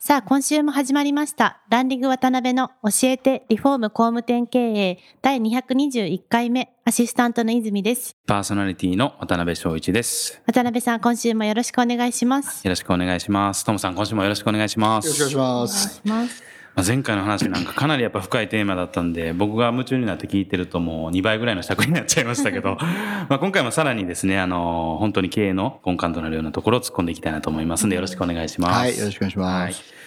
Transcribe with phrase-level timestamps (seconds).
[0.00, 10.40] さあ今週も始まりましたランディング渡辺の教えてリフォーム工務店経営第221回目アシスタントの泉ですパーソナリティの渡辺翔一です。
[10.46, 13.64] 渡辺さん今週もよろしくお願いしますよろしくお願いします。
[13.64, 15.08] トムさん、今週もよろしくお願いします。
[15.08, 16.57] よろしくお願いします。
[16.86, 22.76] 前回の話なんかかなりやっぱ深いテーマだったんで、僕が夢中になって聞いてるともう2倍ぐらいの尺になっちゃいましたけど、
[23.28, 28.78] まあ今回もさらにですね、あの、本当に経営の根幹となるようなところを突っ込んでいきたいなと思いますんで、よろしくお願いします。
[28.78, 29.78] はい、よろしくお願いします。
[29.78, 29.98] はい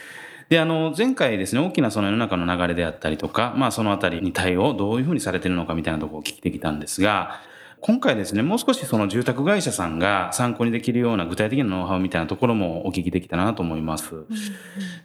[0.52, 7.40] で、あの、前回ですね、大きなその世の中の流れであったりとか、まあそのあたりに対応、どういうふうにされてるのかみたいなところを聞いてきたんですが、
[7.84, 14.24] 今回ですね、もう少しその住宅会社さんが参考にできるような具体的なノウハウみたいなところもお聞きできたらなと思います。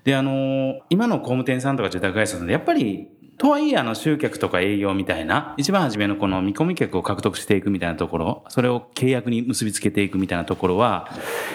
[0.05, 11.11] で、あの、今の工務店さんとか住宅会社さんで、やっぱり、とはいえ、あの、集客とか営業みたいな、一番初めのこの見込み客を獲得していくみたいなところ、それを契約に結びつけていくみたいなところは、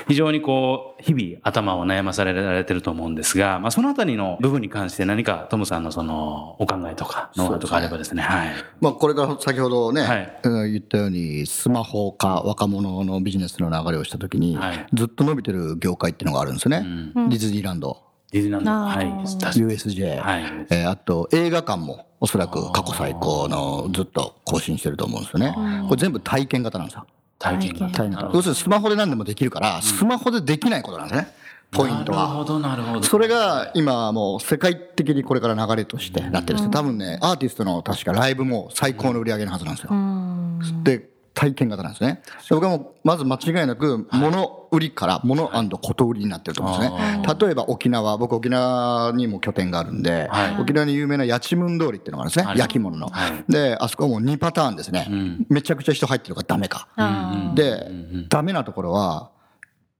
[0.07, 8.49] 非常にこう、日々頭を悩まされられてると思うんですが、まあ、そのあたりの部分に関して何かトムさんのその、お考えとか、ノウハウとかあればですね、はい。
[8.79, 10.39] まあ、これから先ほどね、はい。
[10.43, 14.87] うん言ったように、スマホ化、若者のビジネスの流れをしたときに、はい。
[14.93, 16.85] ずっと伸びてる業界っていうのがあるんですよね。
[17.29, 25.55] ディズニーランド、ディズニーランド、あはい USJ、はいえーあと映画館もおそらく過去最高のずっと更新してると思うんですよね。
[25.89, 27.07] これ全部体験型なんですよ。
[27.39, 27.85] 体験型。
[27.87, 28.31] 体験型。
[28.33, 31.33] 要するにスマホで何でもできるから、スマホでできないことなんですね。
[31.71, 32.27] ポイントは。
[32.27, 33.03] なるほど、なるほど。
[33.03, 40.83] それが今もう世界的にこれから流れとしてなってるんですよ多分ね、アーティストの確かライブも最高の売り上げのはずなんですよ。
[40.83, 42.21] で、体験型なんですね。
[42.49, 47.23] で僕はもう、まず間違いなく、物売りから物こと売りになってると思うんですね。
[47.39, 52.45] 例えば沖縄、僕沖縄にも拠点があるんで、はい沖縄に有名な八千文通りっていうのがあるんですね。
[52.45, 53.51] はい焼き物のはい。
[53.51, 55.07] で、あそこはもう2パターンですね。
[55.49, 56.87] めちゃくちゃ人入ってるからダメか。
[56.97, 57.87] あで、
[58.29, 59.31] ダメなところは、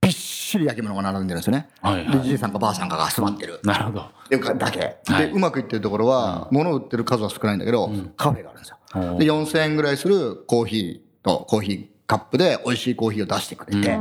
[0.02, 1.70] びっしり焼き物が並んでるんですよね。
[1.82, 3.60] はいはいで、じいさんかばあさんかが集まってる。
[3.64, 4.06] なるほど。
[4.30, 8.78] でだけ、はいでうまくいってるところは、物を売ってる数は少ないんだけど、カフェがあるんですよ。
[9.18, 13.98] で4000円ぐらいするコーヒーとコーヒーカップで美味しいコーヒーを出してくれて、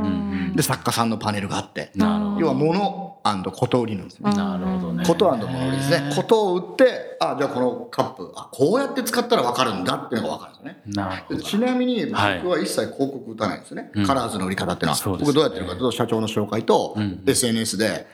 [0.55, 3.11] で作家さんのパネルがあって要は物
[3.53, 4.31] こと売りなんですね。
[4.31, 4.37] ど。
[4.37, 5.05] なるほどね。
[5.05, 6.11] こと物売りですね。
[6.15, 10.93] ことを売って、あ、じゃあこのカップ、あ、こうやって使ったら分かるんだっていうのが分かるんですよね。
[10.93, 11.39] なるほど。
[11.39, 12.17] でちなみに僕
[12.49, 18.07] は一切広告打たないんですね、うんカラーズの売り方っていうのは、僕どうやってるかというと社長の紹介とうん SNS で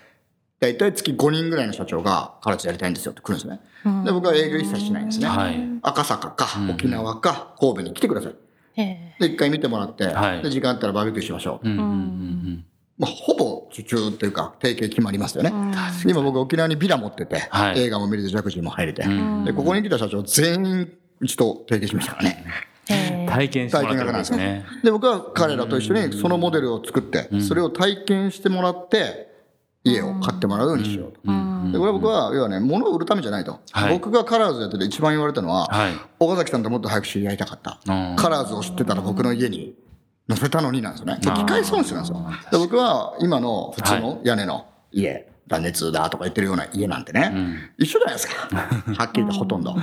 [0.59, 3.61] 大体月5人ぐらいの社長がカラーズやりたいんですよって来るんですね、
[4.03, 5.57] で僕は営業一切しないんですね、はい。
[5.83, 8.35] 赤坂か沖縄か神戸に来てください
[8.77, 10.43] えで一回見てもらって、はい。
[10.43, 12.65] で時間あったらバーベキューしましょう、うんうんうん
[12.97, 15.51] まあ、ほぼ受注っていうか提携決まりますよね、
[16.03, 17.79] で今僕沖縄にビラ持ってて、はい。
[17.79, 19.45] 映画も見れてジャグジーも入れて、ん。
[19.45, 22.45] でここに来た社長全員うちと提携しましたからね。
[23.27, 24.65] 体験してもらってるんですね。
[24.83, 29.27] で僕は彼らと一緒にそのモデルを作って、それを体験してもらって
[29.91, 31.19] 家を買ってもらうようにしようと。
[31.71, 33.93] でこれは僕は要はね物を売るためじゃないと、はい。
[33.93, 35.93] 僕がカラーズやってて一番言われたのは、はい。
[36.19, 38.15] 岡崎さんともっと早く知り合いたかった、うん。
[38.15, 39.75] カラーズを知ってたら僕の家に
[40.29, 41.19] 載せたのになんですよね。
[41.21, 42.25] 機械損失なんですよ。
[42.51, 47.33] で僕は今の普通の屋根の家、断熱だとか言ってるような家なんてね、
[47.77, 48.47] 一緒じゃないですか。
[48.97, 49.75] はっきり言ってほとんど、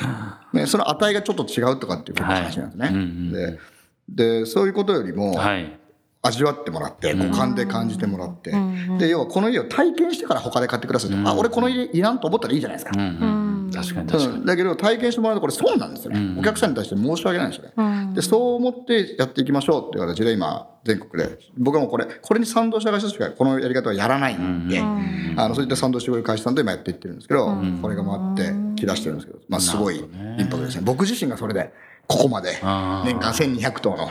[0.53, 2.95] ね、その値がちょっと違うとかっていう話なんですね、はい。
[2.95, 3.33] うんうん。
[3.33, 3.59] で
[4.07, 5.79] でそういうことよりも、はい。
[6.27, 8.53] 味わってもらって五感で感じてもらって、
[8.99, 12.93] で要はこの家を体験してから他で買ってくださいと、あ俺この家いらんと思ったらいいじゃないですか。
[12.93, 14.27] 確かに確かに。
[14.27, 14.47] うん。
[14.47, 16.12] だけど体験してもらうとこれ損なんですよ。
[16.12, 30.09] ね、お客さんに対して申し訳ないんですよね、でそう思ってやっていきましょうっていう形で今全国で僕はもうこれこれに賛同した会社しかこのやり方はやらないんで、あのそういった賛同してくれる会社さんと今やっていってるんですけど、これが回ってき出してるんですけど、まあ、すごいイン
[30.47, 30.82] パクトですね。
[30.85, 31.73] 僕自身がそれで
[32.06, 34.09] ここまで年間1200頭の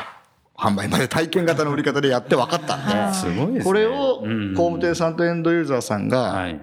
[0.56, 3.14] 販売まで体験型の売り方でやって分かったんで。
[3.14, 3.64] すごいですね。
[3.64, 6.62] これをうん工務店さんとエンドユーザーさんがはい。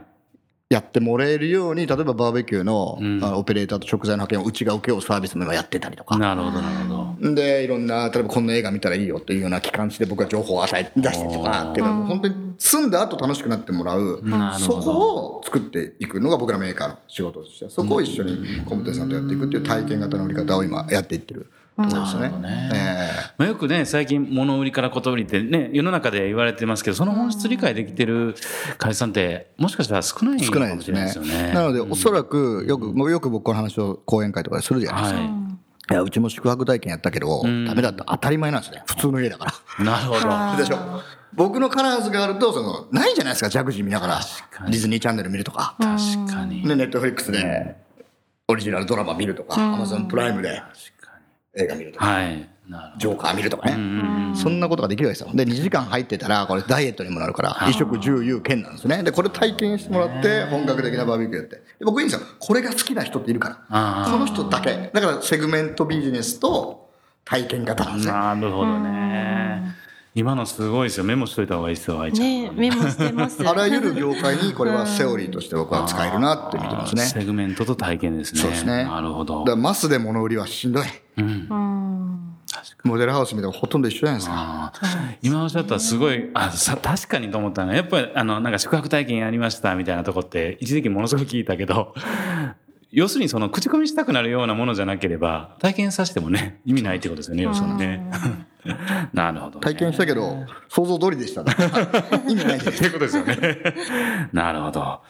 [0.73, 6.17] やってもらえるように、例えばバーベキューのんあのオペレーターと食材の派遣をうちが請け負うサービスも今やってたりとか。
[6.17, 7.35] なるほど、なるほど。
[7.35, 14.23] で、いろんな、例えばこんな映画見たらいいよっていうような機関誌で僕は情報を与え出してとかっていうのは、本当に住んだ後楽しくなってもらう
[14.61, 21.51] そこを作っていくのが僕らメーカーの仕事として、そこを一緒に工務店さんとやっていくっていう体験型の売り方を今やっていってる
[21.89, 22.33] ですね。
[22.75, 28.35] えー、まあ、よくね、最近物売りからこと売りってね、世の中で言われてますけど、その本質理解できてる
[28.79, 31.43] 会社さんって、もしかしたら少ないかもしれないですよね。
[31.49, 35.21] ねなので、おそらく、よく、よく僕この話を講演会とかでするじゃないですか。
[35.21, 35.51] はい
[35.91, 38.05] いや、うちも宿泊体験やったけど、ダメだった。
[38.05, 38.85] 当たり前なんですね。
[38.87, 39.85] 普通の家だから。
[39.85, 40.21] なるほど。
[40.57, 40.79] でしょ。
[41.33, 44.21] 僕のカラーズがあると、その、ないじゃないですか、ジャグジー見ながら。
[44.69, 45.75] ディズニーチャンネル見るとか。
[45.79, 46.63] 確かに。
[46.63, 47.77] で、ネットフリックスで、
[48.47, 50.63] オリジナルドラマ見るとか、アマゾンプライムで
[51.57, 52.07] 映画見るとか。
[52.07, 52.49] はい。
[52.99, 54.35] ジョーカー見るとかね。
[54.37, 55.35] そんなことができるわけですよ。
[55.35, 59.03] で、2時間入ってたら、これダイエットにもなるから、衣食住有権なんですね。
[59.03, 61.63] で、これ体験してもらって、本格的なバーベキューやって。
[61.85, 62.27] 僕いいんですよ。
[62.39, 64.07] これが好きな人っているから。
[64.09, 64.91] この人だけ。
[64.93, 66.91] だからセグメントビジネスと
[67.25, 68.15] 体験型なんですよ。
[68.15, 69.75] なるほどね。
[70.15, 71.05] 今のすごいですよ。
[71.05, 72.27] メモしといた方がいいですよ、愛ちゃん。
[72.27, 73.49] ねメモしてます。
[73.49, 77.03] あらゆる業界にこれはセオリーとして僕は使えるなって見てますね。
[77.03, 78.41] セグメントと体験ですね。
[78.41, 78.85] そうですね。
[78.85, 79.45] なるほど。
[79.45, 80.85] だマスで物売りはしんどい。
[81.21, 82.37] うん。
[82.85, 84.73] モデルハウスみたいなほとんど一緒じゃないですか。
[85.23, 91.95] 今おっしゃったらすごい、あ、さ、確かにと思ったのが、やっぱり、あの、なんか宿泊体験やりましたみたいなとこって、一時期ものすごく聞いたけど、
[92.93, 98.11] 要するにその口コミしたくなるようなものじゃなければ、体験させてもね、意味ないってことですよね、要するにね。
[99.15, 101.55] なるほど、ね、体験したけど、想像通りでした、ね。
[102.29, 103.37] 意味ないっていうことですよね。
[104.33, 105.01] なるほど。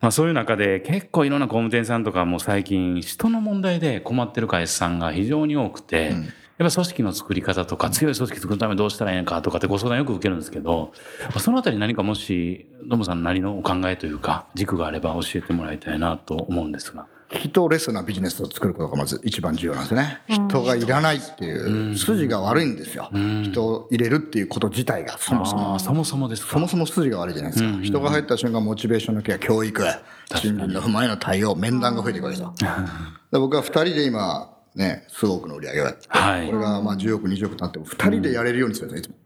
[0.00, 6.28] まあそういう中で結構いろんな工務店さんとかも最近人の問題で困ってる会社さんが非常に多くて、うん
[6.58, 10.92] やっぱ組織の作り方とか、強い組織作るためどうしたらいいのかとかってご相談よく受けるんですけど、
[11.38, 17.06] そのあたり何かもし、ノムさんなりのお考えというか、軸があれば教えてもらいたいなと思うんですが。
[17.30, 20.22] 人レスなビジネスを作ることがまず一番重要なんですね。
[20.28, 23.10] 人がいらないっていう筋が悪いんですよ。
[23.12, 25.78] 人を入れるっていうこと自体がそもそも。
[25.78, 27.80] そもそもですそもそも筋が悪いじゃないですか。
[27.82, 29.82] 人が入った瞬間モチベーションのケア、教育、
[30.36, 32.54] 賃金の不満への対応、面談が増えていくわけですよ。
[33.32, 39.16] 僕は二人で今、ね、数億の売り上げをやって、はい、これがまあ10億、20億になっても、2人でやれるようにするんですよ、いつも。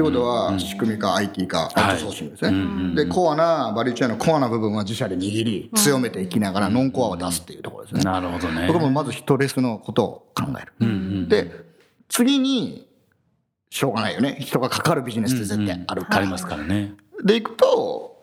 [0.00, 2.94] ってことは、仕組みか IT か、アウトソーシングですね。
[2.94, 8.02] で、コアな、バリューチェーンのコアな部分は自社で握り、強めていきながら、ノンコアを出すっていうところですね。
[8.02, 8.66] なるほどね。
[8.66, 11.28] 僕もまず人レスのことを考える。
[11.28, 11.64] で、
[12.08, 12.88] 次に、
[13.70, 14.38] しょうがないよね。
[14.40, 16.16] 人がかかるビジネスって絶対あるから。
[16.16, 16.94] ありますからね。
[17.22, 18.16] で、いくと、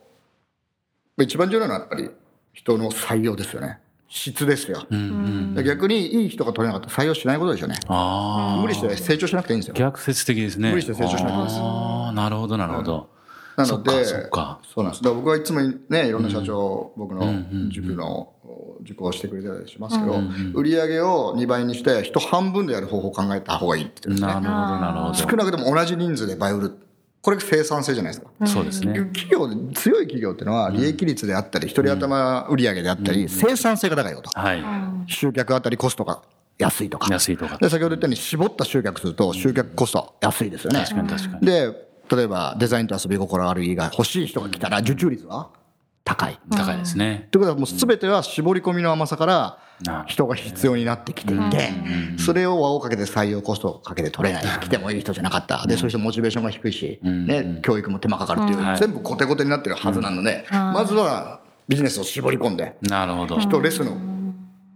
[1.19, 2.09] 一番重要なのはやっぱり、
[2.53, 3.79] 人の採用ですよね。
[4.09, 7.75] 質ですよ、うんうん、逆にいい人が取れなかったら採用しないことでしょうね。
[8.61, 9.73] 無理して成長しなくていいんですよ。
[9.73, 10.69] 逆説的ですね。
[10.69, 13.09] 無理して成長しなくていいですああなるほどなるほど、
[13.57, 15.03] うん、なのでそうなんです。
[15.03, 18.33] だ僕はいつもねいろんな社長、僕の塾の
[18.81, 20.21] 受講してくれたりしますけど、
[20.53, 24.15] 売り上げを2倍にして人半分でやる方法を考えた方がいいってね。
[24.21, 25.13] なるほどなるほど。
[25.15, 26.77] 少なくとも同じ人数で倍売る
[27.27, 28.47] これ生産性じゃないですか。
[28.47, 28.93] そうですね。
[29.13, 34.29] 企業、強い企業っていうのは、利益率であったり、一人頭売上であったり、生産性が高いこと。
[34.33, 34.63] はい。
[35.07, 36.21] 集客あたりコストが
[36.57, 37.11] 安いとか。
[37.11, 37.57] 安いとか。
[37.57, 40.79] で、先ほど言ったように、絞った集客すると、集客コスト安いですよね。
[40.79, 41.45] 確かに確かに。
[41.45, 41.73] で、
[42.15, 45.49] 例えば、デザインと遊び心ある以外、欲しい人が来たら、受注率は
[46.05, 46.39] 高い。
[46.49, 47.27] 高いですね。
[47.31, 49.59] ということはもう全ては絞り込みの甘さから
[50.07, 51.69] 人が必要になってきていて、
[52.17, 54.43] それを輪をかけて採用コストをかけて取れない。
[54.59, 55.65] 来てもいい人じゃなかった。
[55.67, 63.39] で、そういう人モチベーションが低いし、ね、教育も手間かかるっていう、全部コテコテになってるはずなので、まずはビジネスを絞り込んで、なるほど。
[63.39, 63.97] 人レスの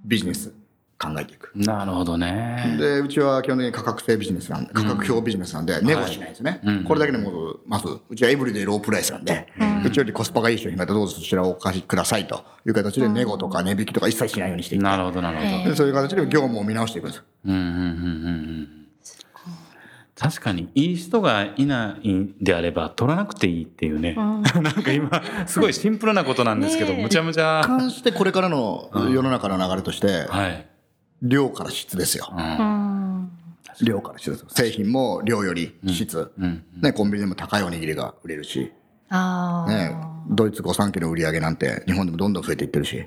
[0.05, 0.60] ビジネス。
[1.01, 1.51] 考えていく。
[1.55, 2.77] なるほどね。
[2.79, 6.61] で、うちは基本的に価格制ビジネスなんで、価格表ビジネスなんで、ネゴしないですね。
[6.63, 9.47] はい、これだけでも、まず、うちはエブリデイロープライスなんで、
[9.83, 14.83] うちよりコスパがいい商品がどうぞそちらをお貸しくださいという形で、ネゴとか値引きとか一切しないようにしていく。
[14.83, 15.75] なるほど、なるほど。
[15.75, 17.23] そういう形で業務を見直していくんです。
[17.45, 17.77] うん、うん、うん、う
[18.67, 18.81] ん。
[20.21, 24.13] 確かに、いい人がいないんであれば、取らなくていいっていうね。
[24.13, 25.09] なんか今、
[25.47, 27.61] すごいシンプルなことなんですけど、むちゃむちゃ。
[27.63, 30.67] 一貫してこれからの世の中の流れとして、はい。
[31.21, 32.31] 量から質ですよ。
[33.81, 34.45] 量から質です。
[34.49, 36.31] 製品も量より質。
[36.81, 38.71] ね、コンビニでも高いおにぎりが売れるし。
[39.67, 39.95] ね、
[40.29, 43.05] ドイツ御三家の売り上げなんて日本でもどんどん増えていってるし。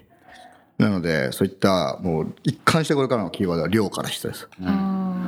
[0.76, 4.48] なので、そういった、もう、一貫してこれからのキーワードは量から質です。
[4.58, 4.68] という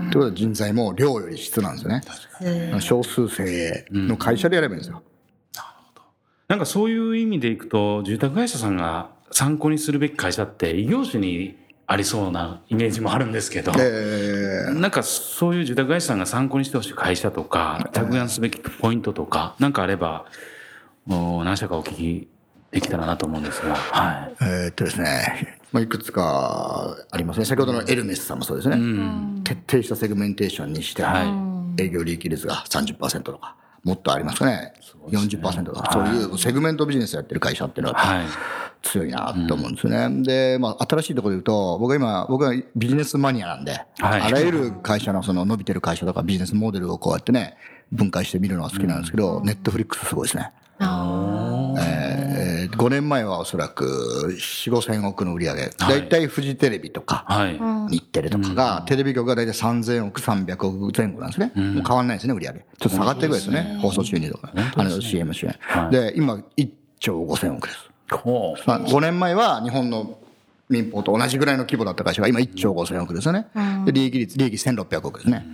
[0.06, 2.80] ことは人材も量より質なんですよね。
[2.80, 5.02] 少数精鋭の会社でやればいいんですよ。
[5.54, 6.02] なるほど。
[6.48, 11.56] なんかそういう意味でいくと、住宅会社さんが参考にするべき会社って、異業種に
[11.88, 20.26] ありそうなイメージもあるんですけど、えー、なんかそういう住宅会社さんが参考にしてほしい会社とか、着眼すべきポイントとか、なんかあれば、
[21.06, 22.28] もう何社かお聞き
[22.72, 23.76] できたらなと思うんですが。
[23.76, 24.36] はい。
[24.40, 27.46] えー、っとですね、まあ、いくつかありますね。
[27.46, 28.76] 先ほどのエルメスさんもそうですね。
[28.76, 31.22] うん、徹底したセグメンテーションにして、は
[31.78, 33.54] い、営業利益率が30%とか。
[33.86, 34.72] もっとありますかね。
[35.08, 38.26] 40%とか、そういうセグメントビジネスやってる会社っていうのは、はい。
[38.82, 40.22] 強いなと思うんですよね。
[40.22, 47.56] で、まあ、新しいところで言うと、僕は今、僕はビジネスマニアなんで、はいあらゆる会社のその伸びてる会社とかビジネスモデルをこうやってね、
[47.92, 50.50] 分解して見るのが好きなんですけど、ネットフリックスすごいですね。
[51.78, 53.84] えー、5年前はおそらく
[54.38, 55.70] 4、5千億の売り上げ。
[55.76, 57.58] だいたいフジテレビとか、はい。
[57.90, 61.52] 日テレとかが、テレビ局が大体3000億、300億前後なんですね。
[61.54, 62.58] もう変わんないですね、売り上げ。
[62.60, 63.78] ちょっと下がってるぐらいですね。
[63.80, 64.52] 放送収入とか。
[64.76, 65.90] あの CM 収入。
[65.90, 67.78] で、今、1兆5000億です。
[68.10, 68.62] ほう。
[68.66, 70.18] まあ5年前は日本の
[70.68, 73.46] 民放と同じぐらいの規模だった会社が今1兆5000億ですよね。
[73.84, 75.46] で、利益率、利益1600億ですね。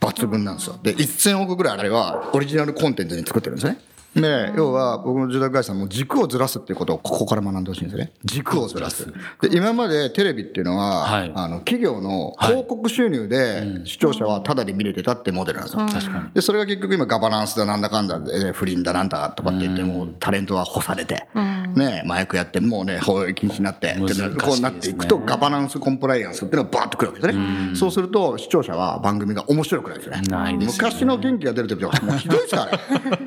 [0.00, 0.78] 抜群なんですよ。
[0.82, 3.78] で、1000億ぐらいあれはオリジナルコンテンツに作ってるんですね。
[4.14, 8.12] で、要は僕の住宅会社も軸をずらすっていうことをここから学んでほしいんですよね。
[8.24, 9.06] 軸をずらす。
[9.40, 15.86] で、今までテレビっていうのは、はいあの、企業の広告収入で視聴者はタダで見れてたってモデルなんですよ。
[15.86, 16.34] 確かに。
[16.34, 21.28] で、それが結局今ガバナンスだなんだかんだで、不倫だなんだとかって言って、もうタレントは干されて、
[21.76, 23.96] ね、麻薬やって、もうね、法令禁止になって、
[24.40, 27.76] こうなっていくと、ガバナンスコンプライアンスっていうのがバーッとくるわけですね。
[27.76, 30.22] そうすると、視聴者は番組が面白くないですよね。
[30.22, 32.80] ないですよね昔の元気が出る時は、もうひどいですからね。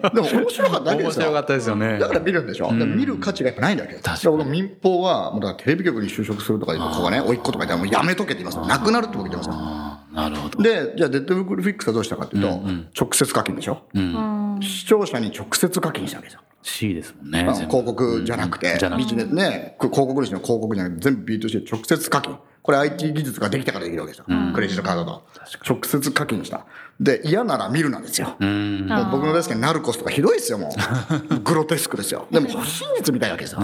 [0.13, 1.25] でも面白かっただけですよ。
[1.27, 2.67] 面白かったですよねだから見るんでしょ。
[2.67, 4.01] でも見る価値がやっぱないんだけど。
[4.01, 8.65] 確かに僕民放は、もうだからテレビ局に就職するとかここがね、おいっ子とか言ったらもうやめとけって言いますよ。
[8.65, 9.53] なくなるって僕言ってますよ。
[9.55, 10.61] あーなるほど。
[10.61, 12.47] で、じゃあ、デッドフリックスはどうしたかというと、
[12.99, 13.81] 直接課金でしょ、
[14.61, 16.41] 視聴者に直接課金したわけですよ。
[16.63, 17.43] C ですもんね。
[17.43, 22.37] 広告じゃなくてビジネスね、こ広告主の広告じゃなくて、全部 B2C で直接課金。
[22.63, 24.25] これ IT 技術ができたからできるわけですよ。
[24.55, 25.23] クレジットカードと。
[25.67, 26.65] 直接課金した。
[26.97, 28.37] で、嫌なら見るなんですよ。
[28.39, 30.73] 僕の大好きなナルコスとかひどいですよ、も
[31.29, 31.39] う。
[31.43, 32.25] グロテスクですよ。
[32.31, 33.59] でも、真実みたいなわけですよ。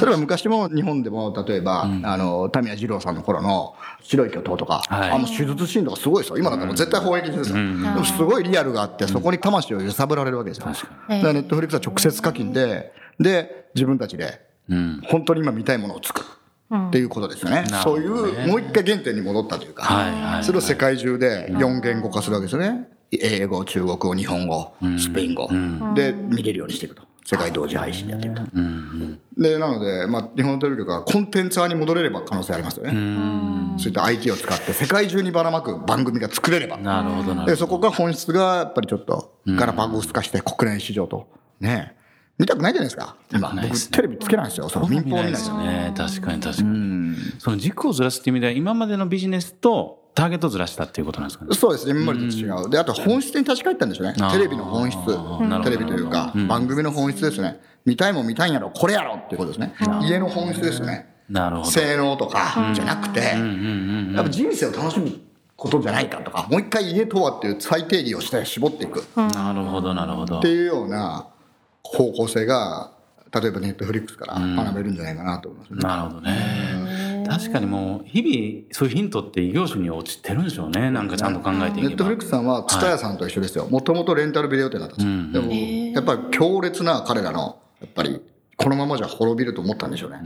[0.00, 6.38] 例えば昔も日本でも、例えば、あの、タミヤ二郎さんの頃の白い巨頭とか、はいあの手術シーンとかすごいですよ。
[6.38, 7.56] 今だったらもう絶対放映禁止ですよ。
[7.56, 10.66] でもすごいリアルがあって、そこに魂を揺さぶられるわけですよ。
[10.66, 15.00] だからネットフリックスは直接課金で、で、自分たちで、うん。
[15.04, 16.26] 本当に今見たいものを作る。
[16.72, 17.64] っていうことですよね。
[17.82, 22.88] そういう、もう一回原点に戻ったというか、はいはいはいそれを世界中で4言語化するわけですよね。
[23.10, 25.48] 英語、中国語、日本語、スペイン語、
[25.94, 27.02] で見れるようにしていくと。
[27.30, 28.42] 世界同時配信でやっていくと。
[29.40, 33.78] で、なので、まあ、日本のテレビ局はコンテンツ派に戻れれば可能性ありますよね。
[33.78, 36.76] そういった IT を使って世界中にばらまく番組が作れれば。
[36.76, 41.28] なるほどなるで、ほそこが本質がやっぱりちょっとガラパゴス化して国内市場と。
[41.60, 41.94] ね
[42.36, 43.14] 見たくないじゃないですか。
[43.32, 44.68] 今、ねテレビつけないんですよ。
[44.68, 45.58] その民放見ないですよ。
[45.58, 45.94] ね。
[45.96, 47.16] 確かに確かに。
[47.38, 51.54] その軸をずらすっていう意味では、今までのビジネスとターゲットをずらしたっていうことなんですかね？
[51.54, 52.70] そうですね、今までと違う。
[52.70, 54.14] で、あと本質に立ち返ったんでしょうね。
[54.32, 54.98] テレビの本質。
[55.64, 57.60] テレビというか、番組の本質ですね。
[57.84, 59.74] 見たいもん見たいんやろ、これやろっていうことですね。
[60.02, 61.14] 家の本質ですよね。
[61.28, 61.70] なるほど。
[61.70, 65.12] 性能とかじゃなくて、やっぱ人生を楽しむ
[65.56, 70.48] ことじゃないかとか、もう一回家とはっていう再定義をして絞っていくっなるほど、なるほどて。
[70.48, 71.28] いうような
[71.82, 72.90] 方向性が、
[73.32, 75.78] 例えばネットフリックスから学べるんじゃないかなと思いますね。
[75.78, 76.89] なるほどね。
[77.30, 80.90] 確かにもう、日々、そういうヒントって異業種に落ちてるんでしょうね。
[80.90, 81.88] なんかちゃんと考えていけば。
[81.88, 83.68] ネットフリックスさんは、ツタヤさんと一緒ですよ。
[83.70, 85.42] もともとレンタルビデオ店だったんですよ。
[85.42, 85.52] でも、
[85.94, 88.20] やっぱり強烈な彼らの、やっぱり、
[88.56, 90.20] このままじゃ滅びると思ったんでしょうね。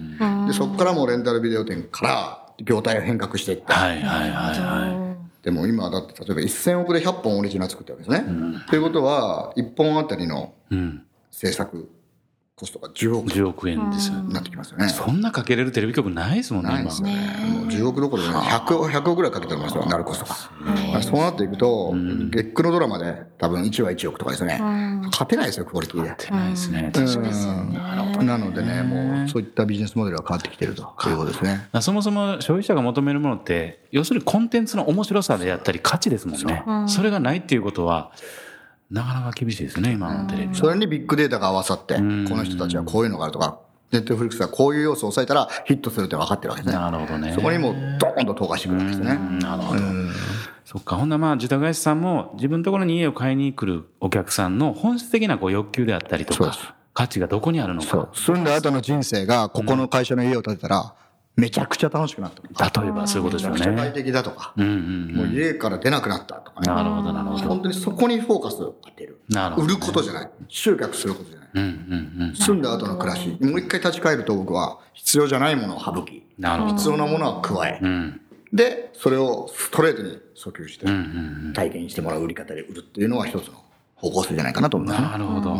[0.46, 3.72] で、そこからもうレンタルビデオ店から、業態を変革していって。
[3.72, 8.64] はいはいはいはでも今だって例えば1000億で100本オリジナル作ってるわけですね。
[8.66, 10.74] ということは、1本あたりのい。
[10.74, 11.02] うん。
[11.30, 11.90] 制作
[12.56, 14.22] コストが10億に10億円ですよ。
[14.22, 14.88] なってきますよね。
[14.88, 17.02] そんなかけれるテレビ局ないですもんね、今ないです。
[17.02, 17.14] よね。
[17.52, 20.34] もう10億どころでね、100, 100億ぐらいかけてますよ、ナルコスとか。
[21.02, 21.92] そうなっていくと、
[22.30, 24.60] 月9のドラマで多分1話1億とかですね。
[25.10, 26.30] 勝てないですよ、クオリティで。
[26.30, 26.92] ないですね。
[26.94, 27.28] 確かに。
[28.18, 31.68] うんなのでね、もうそういったビジネスモデルが変わってきてるということですね。
[31.80, 36.62] そもそも消費者が求めるものって、要するにコンテンツの面白さであったり価値ですもんね。
[36.86, 38.12] それがないっていうことは、
[38.90, 40.54] なかなか厳しいですね、今のテレビ。
[40.54, 43.58] それにビッグデータが合わさって、この人たちはこういうのがあるとか、
[43.92, 46.80] ネットフリックスはこういう要素を抑えたらヒットするって分かってるわけですね。
[46.80, 47.32] なるほどね。
[47.32, 49.18] そこにもうドーンと投下してくるわけですね。
[49.40, 49.80] なるほど。
[50.64, 50.96] そっか。
[50.96, 56.56] ほんならまあ、自宅会社さんも自分のところに家を買いに来るお客さんの本質的なこう欲求であったりとか、
[56.92, 58.08] 価値がどこにあるのか。
[58.14, 60.94] 住んだ後の人生がここの会社の家を建てたら、
[61.36, 62.80] めちゃくちゃ楽しくなった。
[62.80, 63.92] 例えばそういうことですよめちゃくちゃ快ね。
[63.92, 64.68] 適だとか、うんう
[65.12, 65.16] ん。
[65.16, 66.66] もう家から出なくなったとかね。
[66.68, 67.48] なるほど、なるほど。
[67.48, 69.20] 本当にそこにフォーカスを当てる。
[69.28, 69.66] なるほど。
[69.66, 70.30] 売ることじゃない。
[70.48, 71.48] 集客することじゃない。
[71.54, 72.36] うんうんうん。
[72.36, 76.74] 住んだ後の暮らし、もう一回立ち返ると僕は必要じゃないものを省き、なるほど。
[76.76, 78.20] 必要なものは加え、うん。
[78.52, 80.92] で、それをストレートに訴求してうん
[81.46, 83.54] うん体験してもらう売り方で売るっていうのは一つの
[83.96, 85.08] 方向性じゃないかなと思いますね。
[85.08, 85.56] なるほど。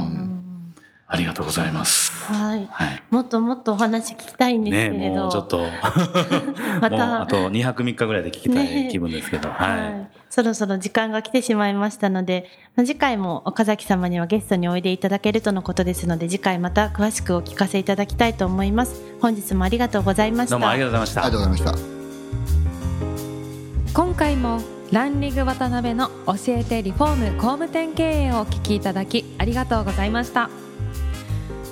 [1.15, 2.11] ありがとうございます。
[2.25, 2.69] はい。
[2.73, 3.03] はい。
[3.09, 5.23] もっともっとお話聞きたいんですねけれど。
[5.23, 5.61] もうちょっと、
[6.83, 10.03] まもうあた、と2泊3日ぐらいで聞きたいね気分ですけど、ははい。
[10.03, 10.07] い。
[10.29, 19.01] そろそろ時間が来てしまいましたので、次回も岡崎様にはゲストにおいでいただけるとのことですので、次回また詳しくお聞かせいただきたいと思います。
[19.21, 20.57] 本日もありがとうございました。
[20.57, 21.25] どうもありがとうございました。
[21.25, 21.95] ありがとうございました。
[23.95, 30.51] 今回もランリング渡辺の教えてリフォーム工務店経営をお聞きいただきありがとうございました